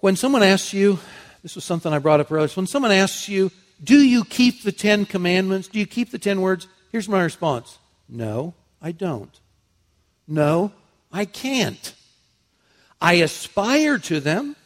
[0.00, 0.98] When someone asks you,
[1.44, 3.52] this was something I brought up earlier, when someone asks you,
[3.84, 5.68] do you keep the Ten Commandments?
[5.68, 6.66] Do you keep the Ten Words?
[6.90, 9.38] Here's my response No, I don't.
[10.26, 10.72] No,
[11.12, 11.94] I can't.
[13.00, 14.56] I aspire to them.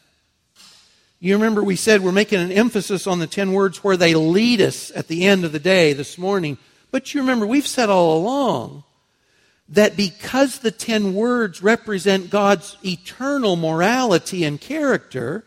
[1.19, 4.61] You remember we said we're making an emphasis on the 10 words where they lead
[4.61, 6.57] us at the end of the day this morning.
[6.91, 8.83] But you remember we've said all along
[9.69, 15.43] that because the 10 words represent God's eternal morality and character,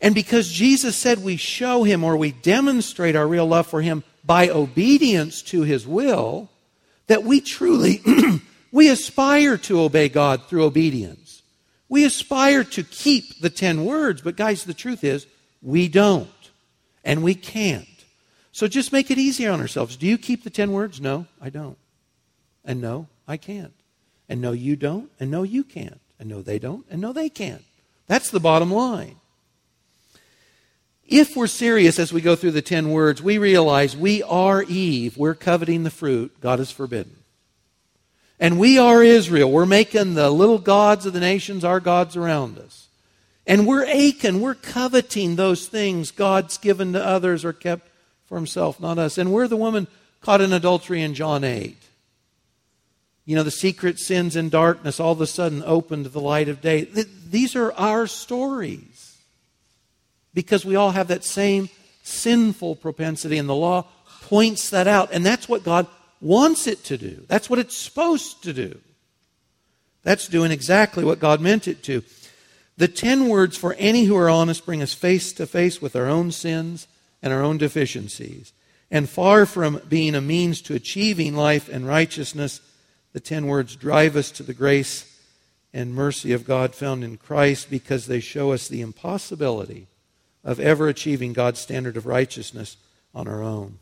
[0.00, 4.02] and because Jesus said we show him or we demonstrate our real love for him
[4.24, 6.50] by obedience to his will,
[7.06, 8.02] that we truly
[8.72, 11.23] we aspire to obey God through obedience.
[11.88, 15.26] We aspire to keep the 10 words, but guys, the truth is
[15.62, 16.28] we don't
[17.04, 17.86] and we can't.
[18.52, 19.96] So just make it easier on ourselves.
[19.96, 21.00] Do you keep the 10 words?
[21.00, 21.76] No, I don't.
[22.64, 23.72] And no, I can't.
[24.28, 25.10] And no, you don't.
[25.20, 26.00] And no, you can't.
[26.18, 26.86] And no, they don't.
[26.90, 27.64] And no, they can't.
[28.06, 29.16] That's the bottom line.
[31.06, 35.18] If we're serious as we go through the 10 words, we realize we are Eve.
[35.18, 37.16] We're coveting the fruit God has forbidden.
[38.40, 39.50] And we are Israel.
[39.50, 42.88] We're making the little gods of the nations our gods around us.
[43.46, 44.40] And we're aching.
[44.40, 47.88] We're coveting those things God's given to others or kept
[48.26, 49.18] for himself, not us.
[49.18, 49.86] And we're the woman
[50.20, 51.76] caught in adultery in John 8.
[53.26, 56.48] You know, the secret sins in darkness all of a sudden opened to the light
[56.48, 56.84] of day.
[56.84, 59.16] These are our stories
[60.34, 61.70] because we all have that same
[62.02, 63.86] sinful propensity, and the law
[64.22, 65.10] points that out.
[65.12, 65.86] And that's what God
[66.24, 68.80] wants it to do, that's what it's supposed to do.
[70.02, 72.02] That's doing exactly what God meant it to.
[72.76, 76.06] The ten words for any who are honest bring us face to face with our
[76.06, 76.88] own sins
[77.22, 78.52] and our own deficiencies.
[78.90, 82.60] And far from being a means to achieving life and righteousness,
[83.12, 85.10] the ten words drive us to the grace
[85.72, 89.88] and mercy of God found in Christ because they show us the impossibility
[90.42, 92.76] of ever achieving God's standard of righteousness
[93.14, 93.78] on our own.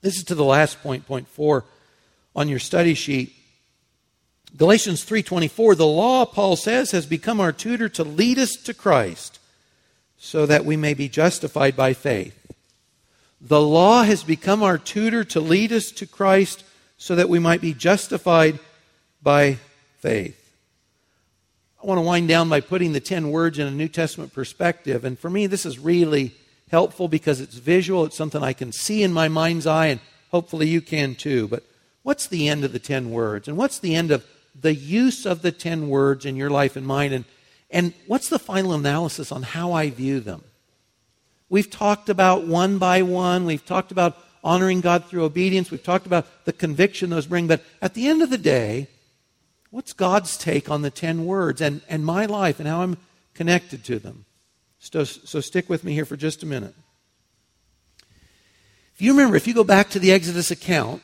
[0.00, 1.64] This is to the last point, point four
[2.34, 3.34] on your study sheet.
[4.56, 9.38] Galatians 3:24 the law Paul says has become our tutor to lead us to Christ
[10.16, 12.34] so that we may be justified by faith.
[13.40, 16.64] The law has become our tutor to lead us to Christ
[16.96, 18.58] so that we might be justified
[19.22, 19.58] by
[19.98, 20.34] faith.
[21.80, 25.04] I want to wind down by putting the 10 words in a New Testament perspective.
[25.04, 26.34] And for me, this is really
[26.70, 28.04] helpful because it's visual.
[28.04, 30.00] It's something I can see in my mind's eye, and
[30.30, 31.48] hopefully you can too.
[31.48, 31.64] But
[32.02, 33.48] what's the end of the 10 words?
[33.48, 36.86] And what's the end of the use of the 10 words in your life and
[36.86, 37.12] mine?
[37.12, 37.24] And,
[37.70, 40.42] and what's the final analysis on how I view them?
[41.48, 43.46] We've talked about one by one.
[43.46, 45.70] We've talked about honoring God through obedience.
[45.70, 47.46] We've talked about the conviction those bring.
[47.46, 48.88] But at the end of the day,
[49.70, 52.96] What's God's take on the 10 words and, and my life and how I'm
[53.34, 54.24] connected to them?
[54.78, 56.74] So, so stick with me here for just a minute.
[58.94, 61.02] If you remember, if you go back to the Exodus account,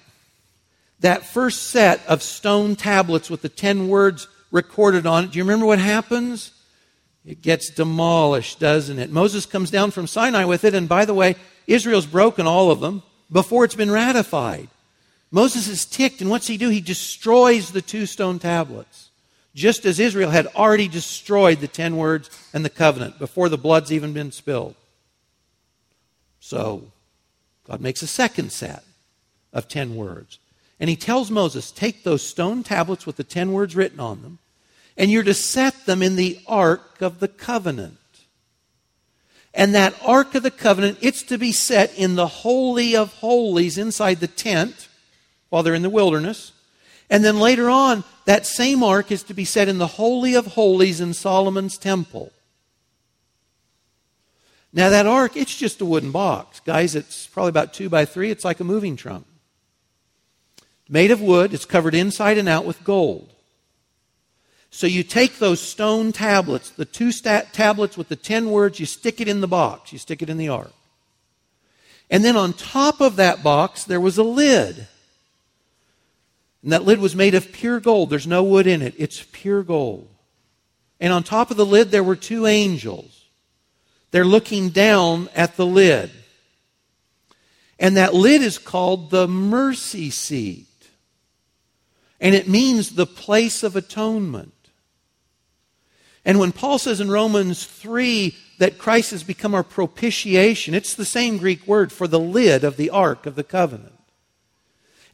[1.01, 5.45] that first set of stone tablets with the 10 words recorded on it, do you
[5.45, 6.53] remember what happens?
[7.25, 9.11] It gets demolished, doesn't it?
[9.11, 12.81] Moses comes down from Sinai with it, and by the way, Israel's broken all of
[12.81, 14.69] them before it's been ratified.
[15.31, 16.69] Moses is ticked, and what's he do?
[16.69, 19.04] He destroys the two stone tablets,
[19.55, 23.93] just as Israel had already destroyed the ten words and the covenant before the blood's
[23.93, 24.75] even been spilled.
[26.41, 26.93] So,
[27.67, 28.85] God makes a second set
[29.53, 30.39] of ten words.
[30.81, 34.39] And he tells Moses, Take those stone tablets with the ten words written on them,
[34.97, 37.99] and you're to set them in the ark of the covenant.
[39.55, 43.79] And that ark of the covenant, it's to be set in the holy of holies
[43.79, 44.89] inside the tent
[45.49, 46.51] while they're in the wilderness.
[47.11, 50.49] And then later on, that same ark is to be set in the holy of
[50.49, 52.33] holies in Solomon's temple.
[54.73, 56.59] Now, that ark, it's just a wooden box.
[56.61, 58.31] Guys, it's probably about two by three.
[58.31, 59.27] It's like a moving trunk.
[60.89, 63.31] Made of wood, it's covered inside and out with gold.
[64.71, 68.87] So you take those stone tablets, the two stat- tablets with the ten words, you
[68.87, 70.73] stick it in the box, you stick it in the ark.
[72.11, 74.89] And then on top of that box, there was a lid.
[76.65, 78.09] And that lid was made of pure gold.
[78.09, 80.09] There's no wood in it, it's pure gold.
[80.99, 83.27] And on top of the lid, there were two angels.
[84.11, 86.11] They're looking down at the lid.
[87.79, 90.69] And that lid is called the mercy seat.
[92.21, 94.55] And it means the place of atonement.
[96.25, 101.05] And when Paul says in Romans 3 that Christ has become our propitiation, it's the
[101.05, 103.94] same Greek word for the lid of the ark of the covenant.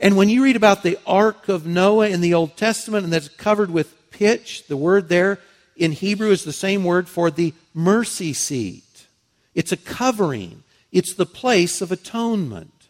[0.00, 3.28] And when you read about the ark of Noah in the Old Testament and that's
[3.28, 5.38] covered with pitch, the word there
[5.76, 9.06] in Hebrew is the same word for the mercy seat.
[9.54, 12.88] It's a covering, it's the place of atonement.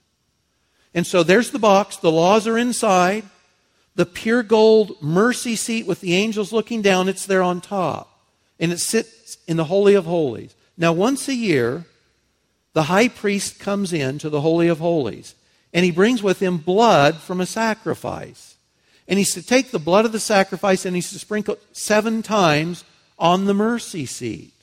[0.94, 3.24] And so there's the box, the laws are inside,
[3.96, 8.20] the pure gold mercy seat with the angels looking down, it's there on top.
[8.58, 10.54] And it sits in the Holy of Holies.
[10.76, 11.86] Now, once a year,
[12.72, 15.34] the high priest comes in to the Holy of Holies,
[15.72, 18.56] and he brings with him blood from a sacrifice.
[19.06, 22.22] And he's to take the blood of the sacrifice and he's to sprinkle it seven
[22.22, 22.84] times
[23.18, 24.54] on the mercy seat.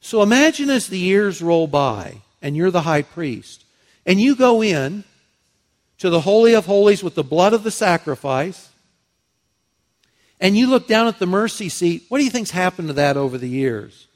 [0.00, 3.64] So imagine as the years roll by and you're the high priest
[4.06, 5.04] and you go in
[5.98, 8.70] to the Holy of Holies with the blood of the sacrifice
[10.40, 12.04] and you look down at the mercy seat.
[12.08, 14.06] What do you think's happened to that over the years?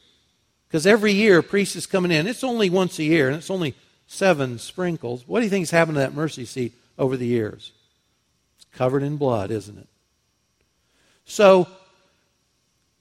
[0.66, 2.26] Because every year a priest is coming in.
[2.26, 3.74] It's only once a year and it's only
[4.14, 5.26] seven sprinkles.
[5.26, 7.72] What do you think has happened to that mercy seat over the years?
[8.56, 9.88] It's covered in blood, isn't it?
[11.24, 11.68] So,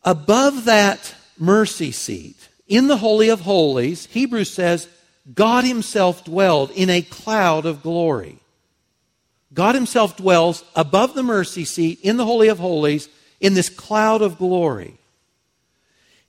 [0.04, 4.88] above that mercy seat, in the Holy of Holies, Hebrews says,
[5.34, 8.40] God Himself dwelled in a cloud of glory.
[9.54, 13.10] God Himself dwells above the mercy seat in the Holy of Holies
[13.40, 14.96] in this cloud of glory.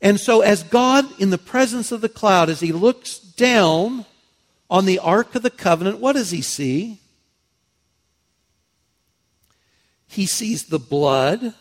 [0.03, 4.05] And so, as God, in the presence of the cloud, as He looks down
[4.71, 7.01] on the Ark of the Covenant, what does He see?
[10.07, 11.55] He sees the blood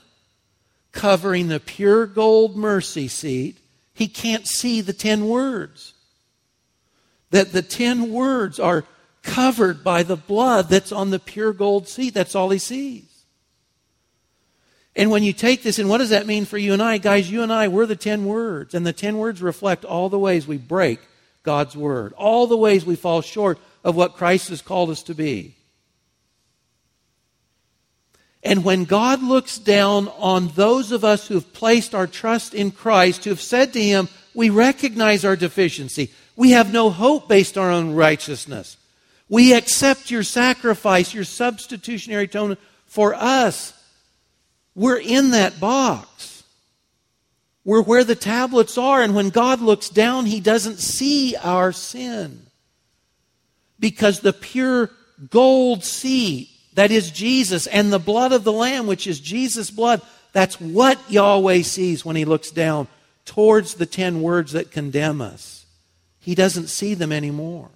[0.91, 3.57] covering the pure gold mercy seat
[3.93, 5.93] he can't see the ten words.
[7.29, 8.85] That the ten words are
[9.21, 12.13] covered by the blood that's on the pure gold seat.
[12.13, 13.09] That's all he sees.
[14.95, 16.99] And when you take this, and what does that mean for you and I?
[16.99, 18.73] Guys, you and I, we're the ten words.
[18.73, 20.99] And the ten words reflect all the ways we break
[21.43, 25.13] God's word, all the ways we fall short of what Christ has called us to
[25.13, 25.55] be.
[28.43, 32.71] And when God looks down on those of us who have placed our trust in
[32.71, 36.11] Christ, who have said to Him, We recognize our deficiency.
[36.35, 38.75] We have no hope based on our own righteousness.
[39.29, 43.73] We accept your sacrifice, your substitutionary atonement for us.
[44.75, 46.32] We're in that box.
[47.65, 52.47] We're where the tablets are, and when God looks down, He doesn't see our sin.
[53.79, 54.89] Because the pure
[55.29, 60.01] gold seat that is Jesus, and the blood of the Lamb, which is Jesus' blood.
[60.31, 62.87] That's what Yahweh sees when he looks down
[63.25, 65.65] towards the ten words that condemn us.
[66.19, 67.69] He doesn't see them anymore.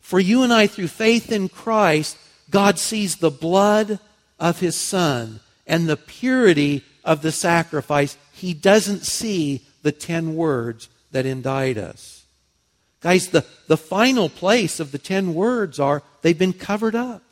[0.00, 2.18] For you and I, through faith in Christ,
[2.50, 4.00] God sees the blood
[4.40, 8.16] of his Son and the purity of the sacrifice.
[8.34, 12.24] He doesn't see the ten words that indict us.
[13.00, 17.22] Guys, the, the final place of the ten words are they've been covered up.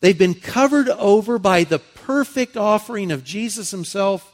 [0.00, 4.32] They've been covered over by the perfect offering of Jesus himself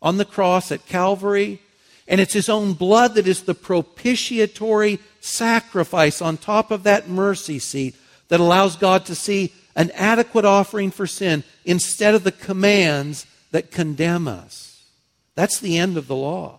[0.00, 1.60] on the cross at Calvary.
[2.08, 7.58] And it's his own blood that is the propitiatory sacrifice on top of that mercy
[7.58, 7.94] seat
[8.28, 13.70] that allows God to see an adequate offering for sin instead of the commands that
[13.70, 14.69] condemn us.
[15.40, 16.58] That's the end of the law.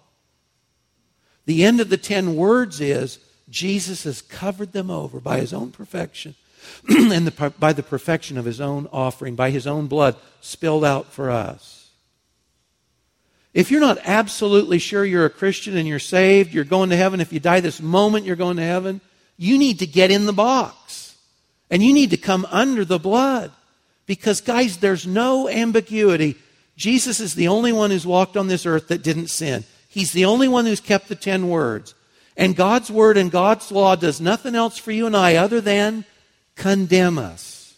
[1.45, 5.69] The end of the ten words is Jesus has covered them over by his own
[5.69, 6.33] perfection
[6.89, 11.13] and the, by the perfection of his own offering, by his own blood spilled out
[11.13, 11.91] for us.
[13.53, 17.21] If you're not absolutely sure you're a Christian and you're saved, you're going to heaven,
[17.21, 18.99] if you die this moment, you're going to heaven,
[19.37, 21.15] You need to get in the box.
[21.69, 23.51] And you need to come under the blood.
[24.07, 26.37] Because, guys, there's no ambiguity.
[26.81, 29.65] Jesus is the only one who's walked on this earth that didn't sin.
[29.87, 31.93] He's the only one who's kept the ten words.
[32.35, 36.05] And God's word and God's law does nothing else for you and I other than
[36.55, 37.75] condemn us.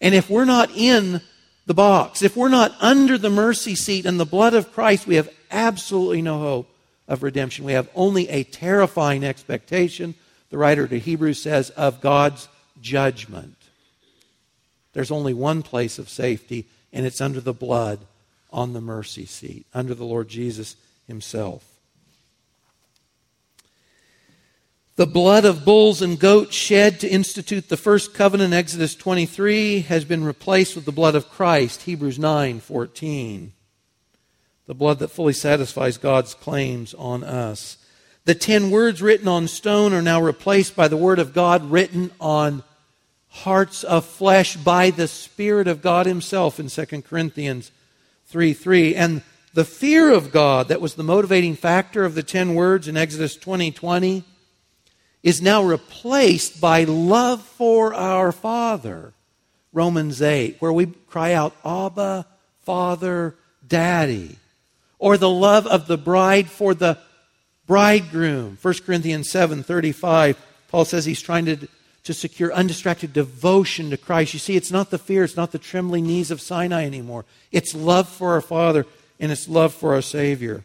[0.00, 1.20] And if we're not in
[1.66, 5.16] the box, if we're not under the mercy seat and the blood of Christ, we
[5.16, 6.74] have absolutely no hope
[7.06, 7.66] of redemption.
[7.66, 10.14] We have only a terrifying expectation,
[10.48, 12.48] the writer to Hebrews says, of God's
[12.80, 13.58] judgment.
[14.94, 18.00] There's only one place of safety, and it's under the blood
[18.52, 20.76] on the mercy seat, under the Lord Jesus
[21.06, 21.72] himself.
[24.96, 30.04] The blood of bulls and goats shed to institute the first covenant, Exodus 23, has
[30.04, 33.52] been replaced with the blood of Christ, Hebrews 9 14.
[34.66, 37.78] The blood that fully satisfies God's claims on us.
[38.26, 42.12] The ten words written on stone are now replaced by the word of God written
[42.20, 42.62] on
[43.32, 47.70] hearts of flesh by the Spirit of God Himself in 2 Corinthians
[48.26, 48.94] 3 3.
[48.94, 49.22] And
[49.54, 53.36] the fear of God that was the motivating factor of the ten words in Exodus
[53.36, 54.24] 20 20
[55.22, 59.12] is now replaced by love for our Father.
[59.72, 62.26] Romans 8, where we cry out, Abba,
[62.64, 63.34] Father,
[63.66, 64.36] Daddy.
[64.98, 66.98] Or the love of the bride for the
[67.66, 68.58] bridegroom.
[68.60, 71.68] 1 Corinthians 7 35, Paul says he's trying to,
[72.04, 74.34] to secure undistracted devotion to Christ.
[74.34, 77.24] You see, it's not the fear, it's not the trembling knees of Sinai anymore.
[77.50, 78.86] It's love for our Father
[79.20, 80.64] and it's love for our Savior.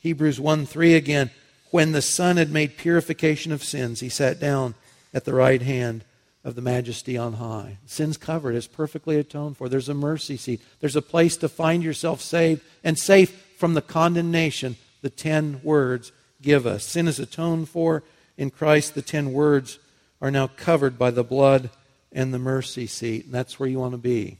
[0.00, 1.30] Hebrews 1 3 again
[1.70, 4.74] when the Son had made purification of sins, he sat down
[5.12, 6.04] at the right hand
[6.44, 7.78] of the majesty on high.
[7.86, 9.68] Sins covered, is perfectly atoned for.
[9.68, 10.60] There's a mercy seat.
[10.80, 16.12] There's a place to find yourself saved and safe from the condemnation the ten words
[16.40, 16.84] give us.
[16.84, 18.02] Sin is atoned for
[18.36, 18.94] in Christ.
[18.94, 19.78] The ten words
[20.20, 21.70] are now covered by the blood
[22.12, 23.26] and the mercy seat.
[23.26, 24.38] And that's where you want to be.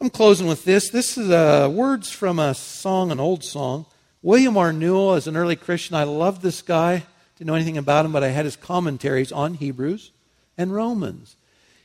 [0.00, 0.90] I'm closing with this.
[0.90, 3.86] This is uh, words from a song, an old song
[4.26, 4.72] William R.
[4.72, 7.04] Newell, as an early Christian, I loved this guy.
[7.38, 10.10] Didn't know anything about him, but I had his commentaries on Hebrews
[10.58, 11.36] and Romans.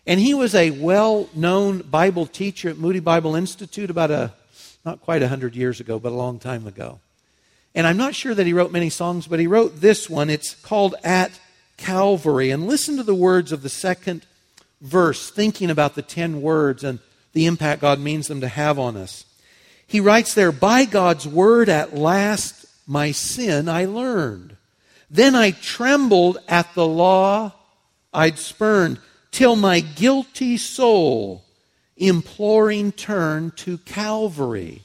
[0.08, 4.34] And he was a well known Bible teacher at Moody Bible Institute about a,
[4.84, 7.00] not quite a hundred years ago, but a long time ago.
[7.74, 10.30] And I'm not sure that he wrote many songs, but he wrote this one.
[10.30, 11.32] It's called At
[11.78, 12.52] Calvary.
[12.52, 14.26] And listen to the words of the second
[14.82, 17.00] verse, thinking about the ten words and
[17.34, 19.26] the impact God means them to have on us.
[19.88, 24.58] He writes there, By God's word at last my sin I learned.
[25.10, 27.54] Then I trembled at the law
[28.14, 29.00] I'd spurned,
[29.32, 31.46] till my guilty soul,
[31.96, 34.84] imploring, turned to Calvary,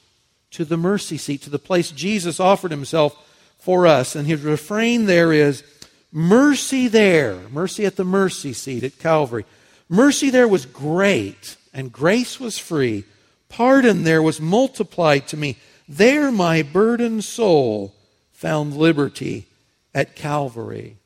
[0.51, 3.15] to the mercy seat, to the place Jesus offered himself
[3.59, 4.15] for us.
[4.15, 5.63] And his refrain there is,
[6.11, 9.45] Mercy there, mercy at the mercy seat at Calvary.
[9.89, 13.03] Mercy there was great, and grace was free.
[13.49, 15.57] Pardon there was multiplied to me.
[15.87, 17.93] There my burdened soul
[18.31, 19.47] found liberty
[19.93, 20.97] at Calvary.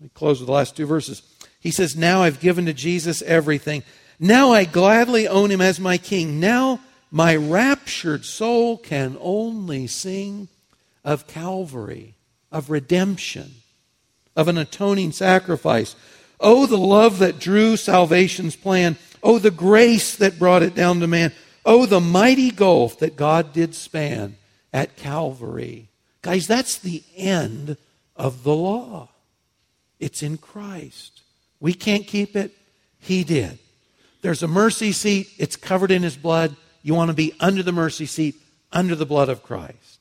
[0.00, 1.22] Let me close with the last two verses.
[1.60, 3.82] He says, Now I've given to Jesus everything.
[4.18, 6.40] Now I gladly own him as my king.
[6.40, 6.80] Now
[7.14, 10.48] my raptured soul can only sing
[11.04, 12.14] of Calvary,
[12.50, 13.52] of redemption,
[14.34, 15.94] of an atoning sacrifice.
[16.40, 18.96] Oh, the love that drew salvation's plan.
[19.22, 21.32] Oh, the grace that brought it down to man.
[21.66, 24.36] Oh, the mighty gulf that God did span
[24.72, 25.88] at Calvary.
[26.22, 27.76] Guys, that's the end
[28.16, 29.10] of the law.
[30.00, 31.20] It's in Christ.
[31.60, 32.52] We can't keep it.
[32.98, 33.58] He did.
[34.22, 35.28] There's a mercy seat.
[35.36, 36.56] It's covered in His blood.
[36.82, 38.36] You want to be under the mercy seat,
[38.72, 39.98] under the blood of Christ.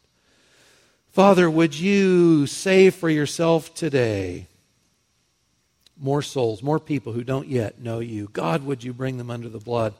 [1.12, 4.48] Father, would you save for yourself today
[6.00, 8.30] more souls, more people who don't yet know you?
[8.32, 9.94] God, would you bring them under the blood?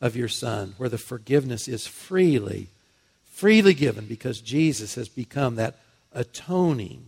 [0.00, 2.68] of your Son, where the forgiveness is freely,
[3.24, 5.78] freely given because Jesus has become that
[6.12, 7.06] atoning,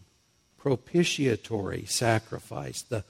[0.56, 3.04] propitiatory sacrifice, the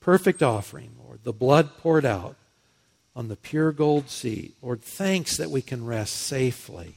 [0.00, 2.36] perfect offering, Lord, the blood poured out
[3.16, 4.54] on the pure gold seat.
[4.62, 6.96] Lord, thanks that we can rest safely.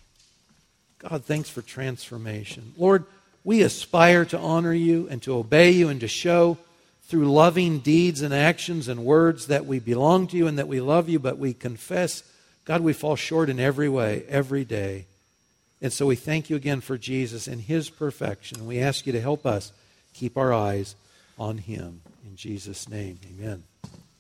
[1.00, 2.74] God, thanks for transformation.
[2.78, 3.06] Lord,
[3.44, 6.58] we aspire to honor you and to obey you and to show
[7.04, 10.82] through loving deeds and actions and words that we belong to you and that we
[10.82, 12.24] love you, but we confess,
[12.66, 15.06] God, we fall short in every way, every day.
[15.82, 18.68] And so we thank you again for Jesus and his perfection.
[18.68, 19.72] We ask you to help us
[20.14, 20.96] keep our eyes
[21.38, 22.02] on him.
[22.26, 23.64] In Jesus' name, amen.